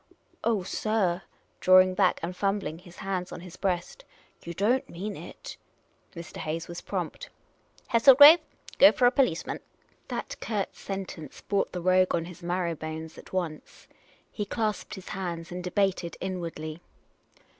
[0.43, 1.21] "Oh, sir,"
[1.59, 4.03] drawing back, and fumbling his hands on his breast,"
[4.43, 5.57] you don't mean it."
[6.15, 6.37] Mr.
[6.37, 7.29] Hayes was prompt."
[7.93, 8.39] Hesslegrave,
[8.79, 12.15] go for a police mdU." 33^ Miss Cayley's Adventures That curt sentence brought the rogue
[12.15, 13.87] on his marrow bones at once.
[14.31, 16.81] He clasped his hands and debated inwardly.